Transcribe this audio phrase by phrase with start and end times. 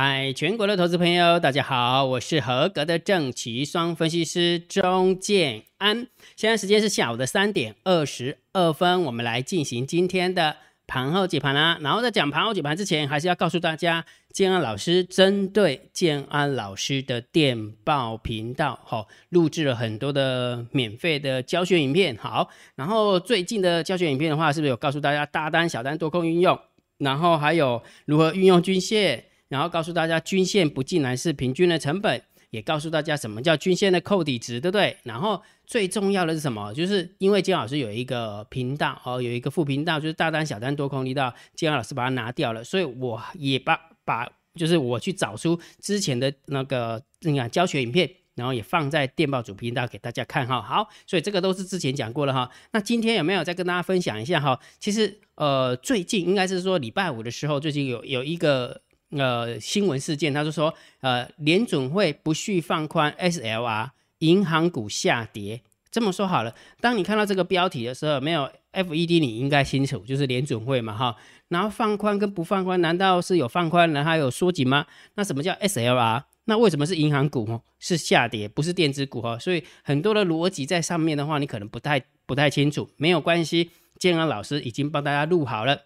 [0.00, 6.06] 嗨，全国的投资朋友，大家好，我是合格的正奇双分析师钟建安。
[6.36, 10.54] 现在时间是下午的三点二十二分，我们来进行今天的
[10.86, 11.78] 盘后解盘啦。
[11.80, 22.16] 然后在讲盘后解盘之前，还是要告诉大家，建安老师针对建安老师的电报频道，好，录制了很多的免费的教学影片。
[22.16, 26.56] 好，然后最近的教学影片的话，是不是有告诉大家大单、小单、多空运用？
[26.98, 29.24] 然后还有如何运用均线？
[29.48, 34.96] 然后告诉大家，均线不进来是平均的成本，也告诉大家什么叫均线的扣底值，对不对？
[35.04, 36.72] 然后最重要的是什么？
[36.74, 50.60] 就是因为金老师有一个频道哦，有一个副频道，就是大单、小单、多空力道，金老师把它拿掉了，所以我也把把就是我去找出之前的那个那个教学影片，然后也放在电报主频道给大家看哈。
[50.60, 52.50] 好，所以这个都是之前讲过了哈。
[52.72, 54.58] 那今天有没有再跟大家分享一下哈？
[54.78, 58.82] 其实呃，最近应该是说礼拜五的时候，最近有有一个。
[59.10, 65.62] 呃，新闻事件，他就说，呃，联准会不续放宽 SLR，银行股下跌。
[65.90, 71.16] 这么说好了，当你看到这个标题的时候，没有 FED，你应该清楚，就是联准会嘛，哈。
[71.48, 74.86] 然后放宽跟不放宽，难道是有放宽，然后有缩紧吗？
[75.14, 76.24] 那什么叫 SLR？
[76.44, 79.38] 那为什么是银行股哦是下跌，不是电子股哈？
[79.38, 85.84] 所以很多的逻辑在上面的话，你可能不太不太清楚，没有关系，建安老师已经帮大家录好了，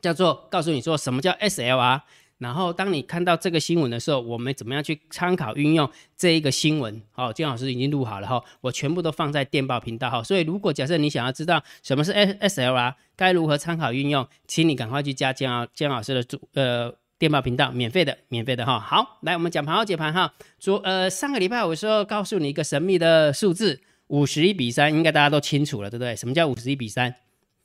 [0.00, 2.02] 叫做告诉你说什么叫 SLR。
[2.38, 7.00] 然后，当你看到这个新闻的时候，我们怎么样去参考运用这一个新闻？
[7.12, 10.22] 好，金老师已经录好了哈，我全部都放在电报频道哈。
[10.22, 18.78] 所以，如果假设你想要知道什么是 S S L R，该如何参考运用，请你赶快去加姜老姜老师的主呃电报频道，免费的，免费的哈。
[18.78, 20.34] 好，来我们讲盘后解盘哈。
[20.58, 26.14] 昨呃上个礼拜五的时候，告诉你一个神秘的数字，五十一比三，应该大家都清楚了，对不对？
[26.14, 27.14] 什么叫五十一比三？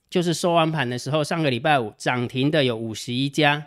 [0.10, 3.66] 就是收完盘的时候，上个礼拜五涨停的有五十一家。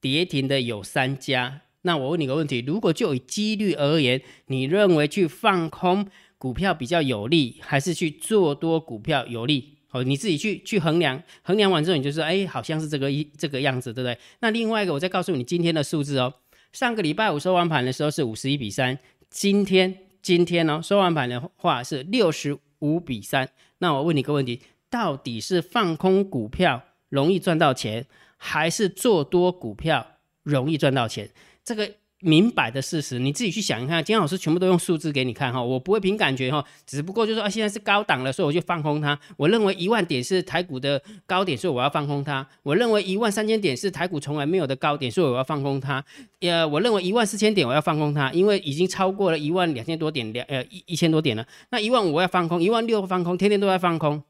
[0.00, 6.06] 跌停的有三家，那我问你个问题：如果就以几率而言，你认为去放空
[6.38, 9.76] 股票比较有利，还是去做多股票有利？
[9.90, 14.16] 哦，你自己去去衡量，衡量完之后你就说，哎，好像是这个一这个样子，对不对？
[14.38, 16.32] 那另外一个，我再告诉你今天的数字哦。
[16.72, 18.96] 上个礼拜五收完盘的时候是五十一比三，
[19.28, 23.48] 今天今天呢收完盘的话是六十五比三。
[23.78, 28.06] 那我问你个问题：到底是放空股票容易赚到钱？
[28.42, 30.04] 还是做多股票
[30.42, 31.28] 容易赚到钱，
[31.62, 31.88] 这个
[32.22, 34.02] 明摆的事实，你自己去想一看。
[34.02, 39.18] 金老师全部都用数字给你看哈，我不会凭感觉哈，只不过就说啊，现在是高档了，所以我就放空它。
[39.36, 42.46] 我认为一万点是台股的高点，所以我要放空它。
[42.62, 46.02] 我认为一万三千点是台股从来没有的高点，所以我要放空它。
[46.40, 51.46] 呃，我认为一万四千点我要放空它，因为已经超过了一万两千多点两呃一一千多点了。
[51.70, 54.22] 那一万五我要放空，一万六放空，天天都在放空。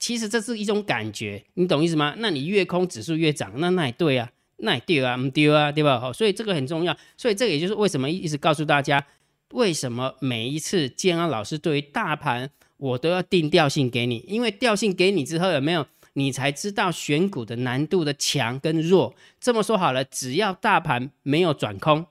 [0.00, 2.14] 其实这是一种感觉，你懂意思吗？
[2.18, 6.00] 那你越空指数越涨，那那也对啊，那也对啊，不丢啊，对吧？
[6.00, 6.96] 好，所以这个很重要。
[7.18, 9.06] 所以这个也就是为什么一直告诉大家，
[9.52, 19.14] 为什么每一次建安老师对于大盘我都要定调性给你，因为调性给你之后有没有，你才知道选股的难度的强跟弱。
[19.38, 22.06] 这么说好了，只要大盘没有转空，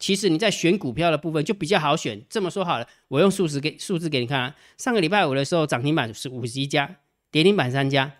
[0.00, 2.20] 其实你在选股票的部分就比较好选。
[2.28, 6.96] 这么说好了，我用数字给数字给你看啊，上个礼拜五的时候涨停板是五十一家。
[7.30, 8.10] 跌停板三家，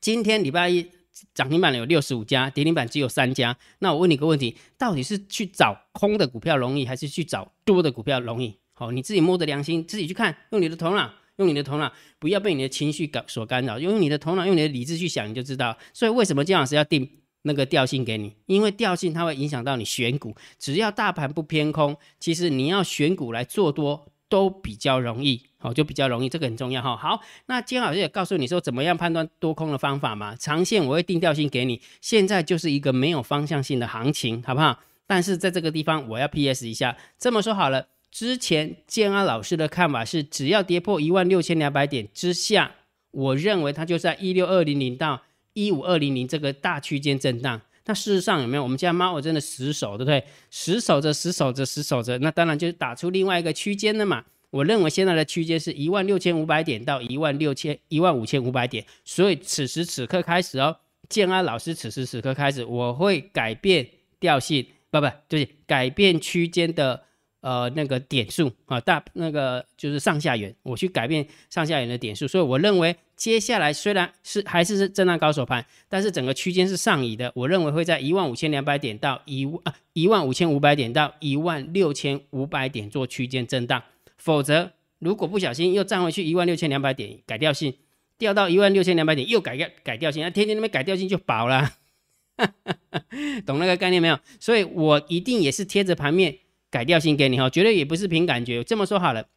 [0.00, 0.90] 今天礼拜一
[1.34, 3.58] 涨停板有六十五家，跌停板只有三家。
[3.80, 8.58] 那我问你个问题，到底是去找空的股票容易，还是去找多的股票容易？
[8.72, 15.76] 好，你自己摸着良心，自己去看，用你的头脑，用你的头脑，不要被你的情绪感所干扰，用你的头脑，用你的理智去想，你就知道。
[15.92, 17.06] 所以为什么姜老师要定
[17.42, 18.34] 那个调性给你？
[18.46, 25.40] 因为调性它会影响到你选股，只要大盘不偏空，其实你要选股来做多都比较容易。
[25.60, 26.96] 哦，就比较容易，这个很重要哈。
[26.96, 30.34] 好，那金老师也告诉你说怎么样判断多空的方法嘛。
[30.34, 34.80] 长线我会定调性给你，现在就是一个没有方向性的行情，好不好？
[35.06, 42.72] 但是在这个地方我要 PS 一下，这么说好了，之前建安老师的看法是，只要跌破一万六千两百点之下，
[43.12, 45.22] 我认为它就在一六二零零到
[45.54, 47.62] 一五二零零这个大区间震荡。
[47.86, 48.62] 那事实上有没有？
[48.62, 50.24] 我们家猫我真的死守，对不对？
[50.50, 54.24] 死守着，死守着，死守着，那当然就是打出另外一个区间的嘛。
[54.50, 60.76] 我认为现在的区间是一万六千五百点到一万六千一万五千五百点，所以此时此刻开始哦，
[61.08, 63.86] 建安老师此时此刻开始，我会改变
[64.20, 67.02] 调性，不不，就是改变区间的
[67.40, 72.94] 呃那个点数啊，大那个就是上下缘，我去改变上下缘的点数，所以我认为
[73.24, 83.82] 接下来虽然是还是是震荡高手盘，但是整个区间是上移的，我认为会在一万五千两百点到一万啊一万五千五百点到一万六千五百点做区间震荡。
[84.18, 87.72] 否则，如果不小心又站回去一万六千两百点，改调性
[88.18, 91.70] 掉到一万六千两百点，又改改改调性，那天天那边改调性就饱了，
[93.46, 94.18] 懂那个概念没有？
[94.38, 96.36] 所以我一定也是贴着盘面
[96.70, 98.62] 改调性给你哈，绝对也不是凭感觉。
[98.62, 99.28] 这么说好了，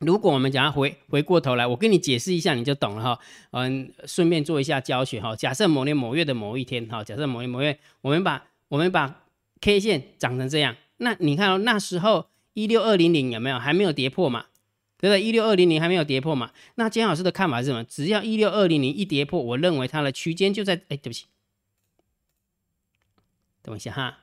[0.00, 3.18] 如果我们讲要回回过头来，我跟你解释一下，你就懂了哈。
[3.52, 5.34] 嗯，顺便做一下教学哈。
[5.34, 9.24] 假设某年某月的某一天哈，假设某年某月，我们把我们把
[9.62, 14.46] K 线长成这样，那你看哦，那时候一六二零零有没有还没有跌破嘛？
[14.98, 15.22] 对不对？
[15.22, 16.52] 一六二零零还没有跌破嘛？
[16.74, 17.82] 那姜老师的看法是什么？
[17.84, 20.74] 只要一六二零零一跌破，我认为它的区间就在……
[20.88, 21.24] 哎，对不起，
[23.62, 24.18] 等一下哈。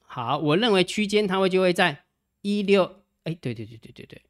[0.00, 2.04] 好，我认为区间它会就会在
[2.40, 3.03] 一六……
[3.24, 4.22] 哎，对对对对对对，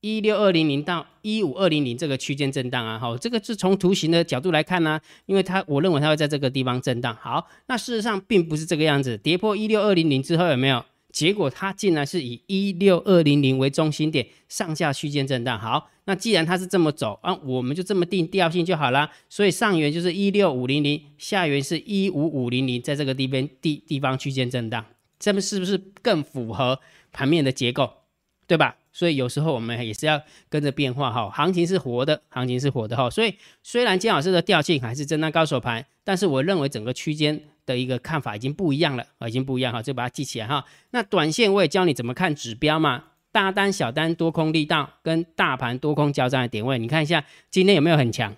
[0.00, 2.98] 一六二零零到一五二零零这个区间震荡啊。
[2.98, 7.16] 好，这个是从图形的角度来看呢，因为它我认为它会在这个地方震荡。
[7.20, 10.84] 好，那事实上并不是这个样子，跌破一六二零零之后有没有？
[11.10, 15.60] 结果它竟然是以一六二零零为中心点，上下区间震荡。
[15.60, 19.10] 好，那既然它是这么走啊，我们就这么定调性就好了。
[19.28, 24.82] 所以上缘就是一六五零零，下缘是一五五零零，在这个地边地地方区间震荡，
[25.22, 26.80] 这么是不是更符合
[27.12, 27.88] 盘面的结构，
[28.48, 28.74] 对吧？
[28.92, 33.08] 所以有时候我们也是要跟着变化哈，行情是活的，行情是活的哈。
[33.08, 37.40] 所以虽然金老师的调性还是震荡高手盘，但是我认为整个区间。
[37.64, 40.64] 的一个看法已经不一样了啊，已经不一样哈，就把它记起来哈。
[40.90, 48.34] 那短线我也教你怎么看指标嘛，大单、小单、多空力道跟大盘多空交战的点位，你看一下今天有没有很强？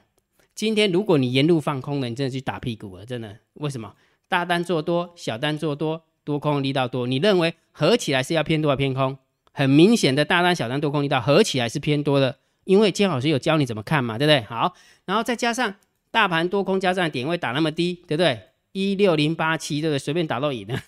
[0.54, 3.34] 今天如果你沿路放空了，你真的去打屁股了，真的。
[3.54, 3.94] 为什么？
[4.28, 9.16] 大单做多，小单做多，多空力道多，你认为合起来是要偏多还是偏空？
[9.52, 14.42] 很明显的大单、小单、多空力道合起来是偏多的，因为金老师有教你怎么看嘛，对不对？
[14.42, 14.74] 好，
[15.04, 15.74] 然后再加上
[16.10, 18.40] 大盘多空加战点位打那么低，对不对？
[18.72, 19.98] 一六零八七，对不对？
[19.98, 20.80] 随便打到赢的，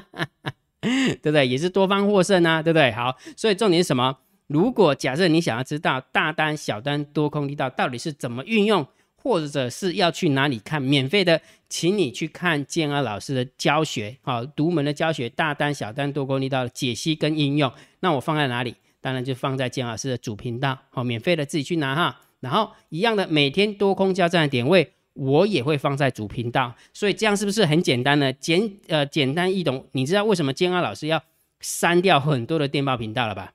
[0.81, 1.45] 对不对？
[1.45, 2.91] 也是多方获胜啊，对不对？
[2.93, 4.19] 好，所以重点是什么？
[4.47, 8.87] 如果假设你想要知道大单、小单、多空力道到底是怎么运用，
[9.23, 17.71] 或者是要去哪里看免费的，请你去看建安老师的教学，好，独门的教学，大单、小单、多空力道的解析跟应用。
[18.01, 18.75] 那我放在哪里？
[18.99, 22.19] 当然就放在建老师的主频道，好，免费的自己去拿哈。
[22.41, 24.91] 然后一样的，每天多空交战的点位。
[25.15, 28.33] 我也会放在主频道，所以这样是不是很简单呢？
[28.33, 29.85] 简呃简单易懂。
[29.91, 31.21] 你知道为什么建安老师要
[31.59, 33.53] 删掉很多的电报频道了吧？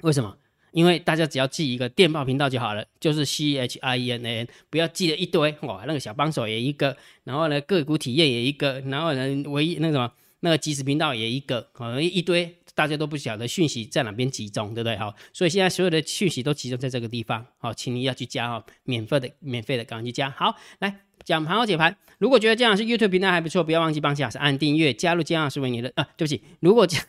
[0.00, 0.38] 为什么？
[0.72, 12.56] 因为大家只要记一个电报频道就好了，就是 C H I E N N，不要记了一堆哇，那个小帮手也一个，然后呢个股体验也一个，然后呢唯一那什么那个即时频道也一个，可能一堆。
[12.72, 14.96] 大家都不晓得讯息在哪边集中，对不对？
[14.96, 17.44] 好，所以现在所有的讯息都集中在这个地方。
[17.58, 20.30] 好，请你要去加哦，免费的，免费的，赶快去加。
[20.30, 21.94] 好，来讲盘后解盘。
[22.18, 27.02] 如果觉得姜老师 YouTube 频道还不错，不要忘记帮姜老师按订阅，加入姜老师为你的啊，对不起，如果姜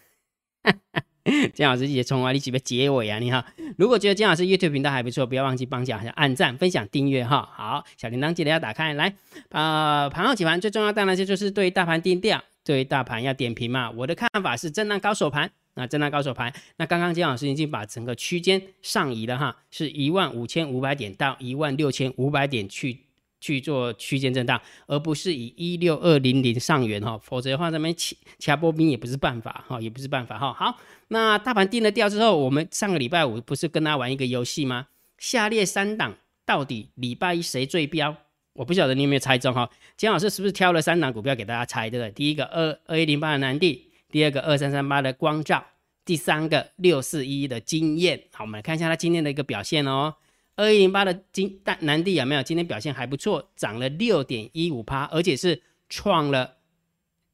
[1.53, 3.19] 姜老师也从哪里几个结尾啊？
[3.19, 3.43] 你好，
[3.77, 7.47] 如果觉得姜老师 YouTube 频道还不错，不要忘记帮姜老师按赞、分享、订阅哈。
[7.53, 8.93] 好，小铃铛记得要打开。
[8.93, 9.13] 来，
[9.49, 12.43] 啊，盘后解盘最重要当然就就是对大盘定调。
[12.63, 13.89] 对大盘要点评嘛？
[13.89, 22.99] 我的看法是震荡高手盘，那震荡高手盘，那刚刚金老师已经把整个区间上移了哈，是一万五千五百点到一万六千五百点去
[23.41, 30.53] 去做区间震荡，而不是以一六二零零上缘哈，否则的话咱们掐掐波兵也不是办法哈，也不是办法哈。
[30.53, 34.87] 好，那大盘定了调之后，我们上个礼拜五不是跟他玩一个游戏吗？
[35.17, 38.15] 下列三档到底礼拜一谁最标？
[38.53, 39.69] 我不晓得你有没有猜中哈？
[39.97, 42.11] 姜老师是不是挑了三档股票给大家猜，对不对？
[42.11, 45.63] 第一个二二一零八的南地，第二个二三三八的光照，
[46.05, 48.21] 第三个六四一的经验。
[48.33, 50.13] 好，我们来看一下它今天的一个表现哦。
[50.61, 52.43] 二一零八的金大南地有没有？
[52.43, 56.57] 今天表现还不错，涨了六点一五趴，而且是创了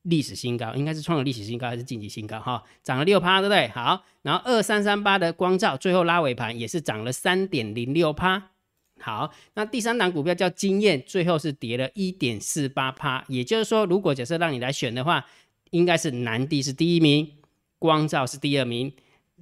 [0.04, 2.64] 历史新高，应该是创了历史新高还是晋级新高哈？
[2.84, 3.68] 涨了六趴，对不对？
[3.68, 8.52] 好，然后二三三八的光照最后拉尾盘也是涨了三点零六趴。
[9.00, 13.24] 好，那第三档股票叫经验，最后是跌了一点四八趴。
[13.28, 15.26] 也就是说，如果假设让你来选的话，
[15.72, 17.30] 应该是南地是第一名，
[17.78, 18.92] 光照是第二名，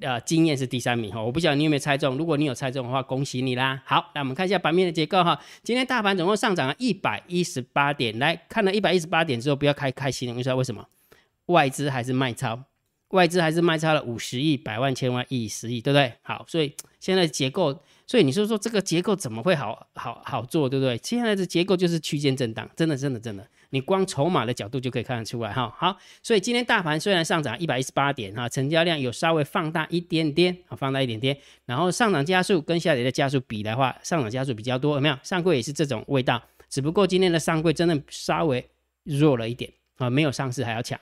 [0.02, 1.22] 呃，经验是第三名哈。
[1.22, 3.82] 我不晓得你有没有猜中，如果你有猜中的话，恭喜你啦。
[3.86, 5.40] 好，那我们看一下盘面的结构哈。
[5.64, 10.86] 今天大盘总共上涨了一百一十八点，来看了一百一十八点之后，不要开开心了，你知道为什么？
[11.48, 12.64] 外资还是卖超，
[13.10, 16.14] 外资还是卖超了五十亿、百万、千万、亿、十亿，对不对？
[16.22, 17.82] 好，所以现在结构。
[18.08, 21.00] 所以你说说这个结构怎么会好好好做，对不对？
[21.04, 25.74] 现在的结构就是区间震荡，真的真的真的，你光筹码的角度就可以看得出来哈。
[25.76, 31.36] 好，所以今天大盘虽然上涨一百一十八点哈，成交量有稍微放大一点点啊，放大一点点，
[31.66, 35.18] 然后上涨加速跟下跌的加速比的话，上涨加速比较多，有没有？
[35.24, 38.64] 上柜也是这种味道，只不过今天的上柜真的稍微
[39.04, 41.00] 弱了一点啊，没有上市还要强。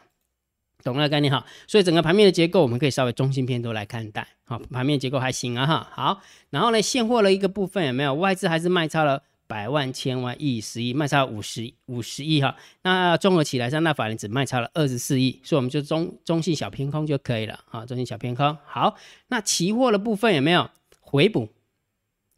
[0.83, 12.55] 懂了概念哈，所以整个盘面的结构我们可以稍微中性偏多来看待，好，盘面结构还行啊哈，好，然后呢，现货的一个部分有没有外资还是卖超了百万、千万、亿、十亿，卖超五十五十亿哈。
[12.81, 18.57] 那综合起来，三大法人只卖超了二十四亿，所以我们就中中性小偏空就可以了啊，中性小偏空。
[18.65, 18.95] 好，
[19.27, 21.49] 那期货的部分有没有回补？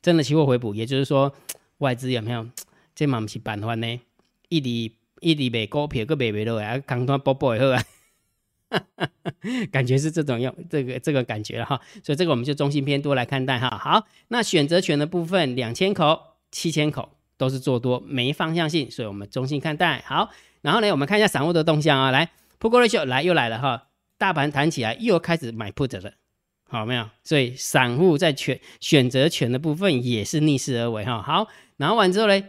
[0.01, 1.33] 真的期货回补，也就是说
[1.79, 2.47] 外资有没有？
[2.93, 3.99] 这嘛不是办法呢？
[4.49, 7.83] 一直一直卖股票，个卖卖落来，刚刚波波也好啊。
[9.72, 13.70] 感觉是这种用这个这个感觉了哈，所以这个我们就中性偏多来看待哈。
[13.77, 16.20] 好，那选择权的部分，两千口、
[16.51, 20.03] 七千口都是做多，没方向性，所以我们中性看待。
[20.05, 20.29] 好，
[20.62, 26.13] 然后呢，我们看一下散户的动向啊，来，Put ratio 来又来了哈，大盘弹起来又开始买 Put 了，
[26.70, 27.10] 好没有？
[27.24, 31.22] 所以散户在选选择权的部分也是逆势而为哈。
[31.22, 32.44] 好，然后完之后呢，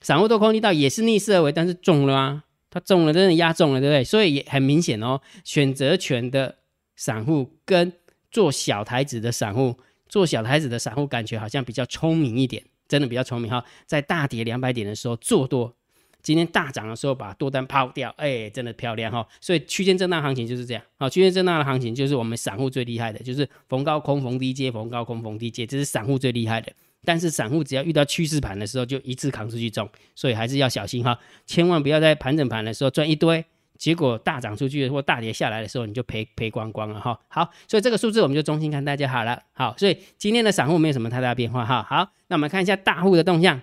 [0.00, 2.44] 散户多空力道也是逆势而为，但是中了啊。
[2.72, 4.02] 它中了，真的压中了，对不对？
[4.02, 5.20] 所以也很明显哦。
[5.44, 6.56] 选择权的
[6.96, 7.92] 散户跟
[8.30, 13.62] 做小台子的散户，做小台子的散户感觉好像比较聪明一点，真的比较聪明哈。
[13.84, 15.76] 在大跌两百点的时候做多，
[16.22, 19.28] 今天大涨的时候把多单抛掉，哎，真的漂亮哈。
[19.38, 26.72] 所以区间震荡行情就是这样，好，区间震荡的行情就是我们散户最厉害的，就是逢高空逢低接，逢高空逢低接，这是散户最厉害的。
[27.04, 33.44] 但是散户只要遇到趋势盘的时候，就一次扛出去中，所以还是要小心哈，千万不要在盘整盘的时候赚一堆，
[33.76, 37.18] 结果大涨出去或大跌下来的时候，你就赔赔光光了哈。
[37.26, 39.42] 好，所以这个数字我们就中心看大家好了。
[39.52, 41.82] 好，所以今天的散户没有什么太大变化哈。
[41.82, 43.60] 好，那我们看一下大户的动向。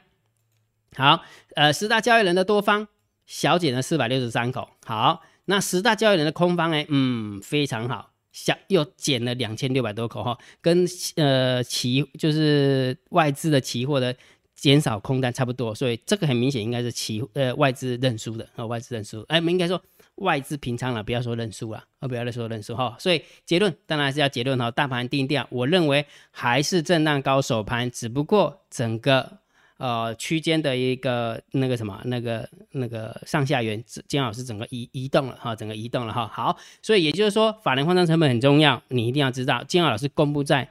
[0.98, 1.24] 好，
[1.56, 2.88] 呃，十大交易人的多方
[3.26, 4.68] 小减了四百六十三口。
[4.86, 6.84] 好，那十大交易人的空方呢？
[6.90, 8.09] 嗯，非常好。
[8.32, 14.16] 下又减了两千六百多口哈，跟呃期就是外资的期货的
[14.56, 19.82] 减少空单差不多，所以这个很明显应该是期呃外资认输的啊，外资认输，哎，我们应该说
[20.16, 29.40] 外资平仓了，不要说认输了，啊，不要再说认输哈，所以结论当然是要结论哈，大盘定调，我认为还是震荡高手盘，只不过整个。
[29.80, 36.28] 呃，区间的一个那个什么，那个那个上下缘，金老师整个移移动了哈，整个移动了哈。
[36.28, 39.64] 好，所以也就是说，法人换仓成本很重要，你一定要知道。
[39.64, 40.68] 金老师公布在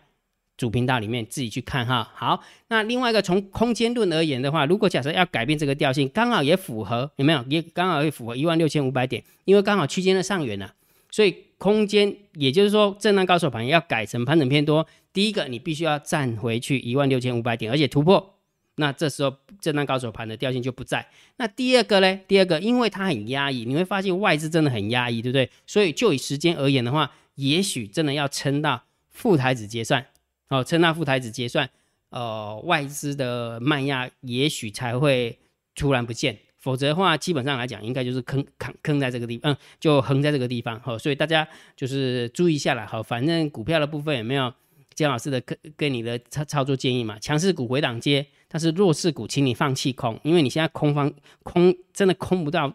[0.58, 2.10] 主频道里面，自己去看哈。
[2.14, 7.42] 好，那另外一个从空间论而言的话，如果假设要改变这个调性，刚好也符合有没有？
[7.48, 10.68] 也刚好也符合一万六千五百点，因为刚好区间的上缘呢，
[11.10, 18.34] 所以空间也就是说，震荡高手盘要改成盘整偏多，第一个你必须要站回去一万六千五百点，而且突破。
[18.78, 21.06] 那这时候震荡高手盘的调性就不在。
[21.36, 22.20] 那第二个呢？
[22.26, 25.48] 第二个，因为它很压抑，你会发现外资真的很压抑，对不对？
[25.66, 30.06] 所以就以时间而言的话，也许真的要撑到副台子结算，
[30.48, 31.68] 哦，撑到副台子结算，
[32.10, 35.38] 呃，外资的卖压也许才会
[35.74, 44.52] 突然不见，否则的话，基本上来讲，应该就是坑坑坑在这个地方，嗯，就横在这个地方，好，所以大家就是注意一下了，好，反正股票的部分有没有
[44.98, 47.18] 姜老师的跟跟你的操操作建议嘛？
[47.18, 48.26] 强势股回档接。
[48.50, 51.12] 但是弱势股，请你放弃空，因为你现在空方
[51.42, 52.74] 空真的空不到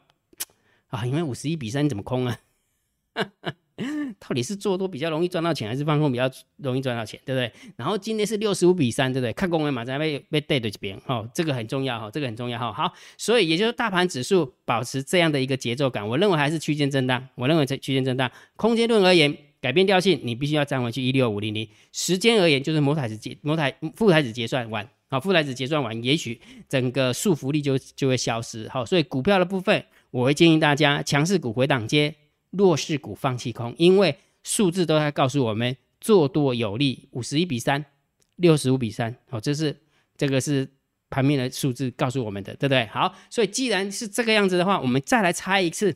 [0.89, 1.03] 啊！
[1.03, 2.37] 因为五十一比三，怎么空啊？
[4.19, 7.51] 到底是做多比较容易赚到钱，还是放空比较容易赚到钱，对不对？
[7.75, 9.33] 然后今天是六十五比三，对不对？
[9.33, 12.71] 看公文马上被被带对这边，哦，这个很重要哈，这个很重要哈。
[12.71, 17.27] 好，所以也就是大盘指数保持这样的一个节奏感，我认为还是区间震荡。
[17.33, 21.65] 我认为这区间震荡，空间论而言，改变调性，你必须要站回去一六五零零。
[21.93, 24.85] 时间而言，就是摩台子结摩台副台子结算完。
[25.07, 28.67] 好，富台子结算完，也许整个束缚力就就会消失。
[28.67, 32.13] 好，所以股票的部分，我会建议大家强势股回档接，
[32.51, 37.85] 弱势股放弃空，因为数字都在告诉我们做多有利，五十一比三，
[38.35, 39.15] 六十五比三。
[39.29, 39.73] 好，这是
[40.17, 40.67] 这个是
[41.09, 42.85] 盘面的数字告诉我们的，对不对？
[42.87, 45.95] 好，所以既然是这个样子的话，我们再来猜一次，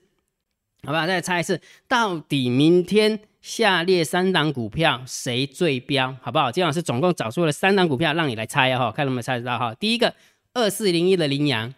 [0.84, 1.07] 好吧？
[1.07, 3.19] 再猜一次，到底明天？
[3.39, 6.51] 下列三档股票谁最标，好不好？
[6.51, 9.74] 金老师总共找出了三档股票，让你来猜哈，看能不能猜得到哈。
[9.75, 10.13] 第一个
[10.53, 11.74] 二四零一的羚羊，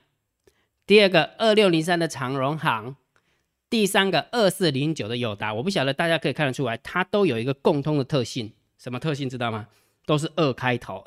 [0.88, 2.96] 第二个二六零三的长荣行，
[3.70, 5.54] 第三个二四零九的友达。
[5.54, 9.68] 我不晓得大家可以看得出来，它都有一个共通的特性，什么特性知道吗？
[10.08, 11.04] 都是二开头，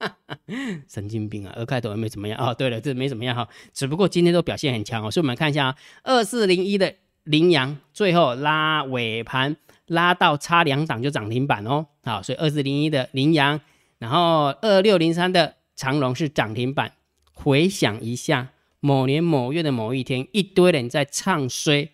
[0.86, 1.54] 神经病啊！
[1.56, 2.52] 二开头也没怎么样哦。
[2.52, 5.10] 对了，这没怎么样哈，只不过今天都表现很强哦。
[5.10, 6.94] 所以我们看一下啊，二四零一的
[7.28, 9.56] 羚羊最后拉尾盘。
[9.90, 13.58] 拉到差两档就涨停板哦，好，所以二四零一的羚羊，
[13.96, 16.92] 然后二六零三的长荣是涨停板。
[17.32, 18.48] 回想一下，
[18.80, 21.90] 某年某月的某一天，一堆人在唱衰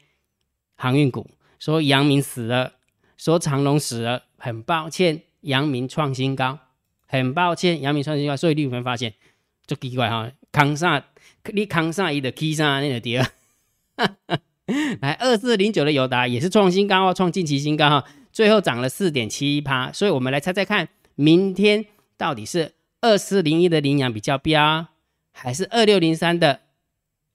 [0.75, 2.73] 航运股，说阳明死了，
[3.17, 4.25] 说长荣死了。
[4.39, 6.59] 很抱歉，阳明创新高，
[7.07, 8.37] 很抱歉，阳明创新高。
[8.37, 9.15] 所以你有没有发现，
[9.69, 11.01] 就奇怪哈，扛上
[11.53, 13.25] 你扛上一的 K 上那个跌。
[15.03, 21.85] 来，二四零九的友达也是创新高哦，创近期新高哈，最后涨了四点七一趴，所以我们来猜猜看，明天
[22.17, 24.87] 到底是二四零一的羚羊比较标，
[25.33, 26.61] 还是二六零三的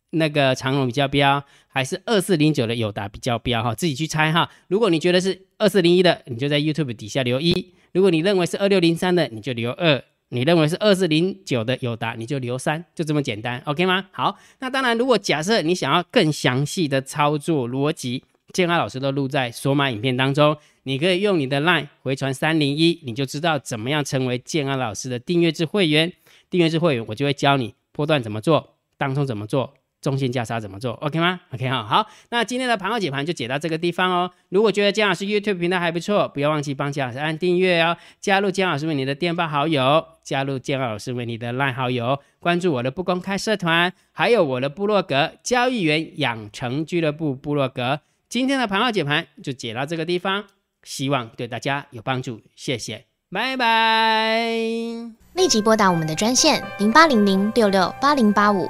[0.10, 3.76] 那个长荣比较标，还是二四零九的友达比较标哈？
[3.76, 4.50] 自己去猜哈。
[4.68, 14.06] 如果你觉得是二四零一的，你就在 YouTube 底下留一；如果你认为是二六零三的，你就留二；你认为是二四零九的有答，你就留三，就这么简单，OK 吗？
[14.12, 26.14] 好，那当然，如果假设你想要更详细的操作逻辑，建安老师都录在索马影片当中，你可以用你的 LINE 回传三零一，你就知道怎么样成为建安老师的订阅制会员。
[26.50, 34.32] 订阅制会员，我就会教你波段怎么做，当中怎么做，中线价差怎么做，OK 吗？OK 哈，好，那今天的盘后解盘就解到这个地方哦。
[34.50, 48.00] 如果觉得姜老师 YouTube 频道还不错，不要忘记帮姜老师按订阅哦，加入姜老师为你的电报好友，加入姜老师为你的 LINE 好友，关注我的不公开社团，还有我的部落格交易员养成俱乐部部落格。
[48.30, 50.46] 今天的盘后解盘就解到这个地方，
[50.84, 54.48] 希望对大家有帮助，谢谢，拜拜。
[55.34, 58.70] 立即拨打我们的专线零八零零六六八零八五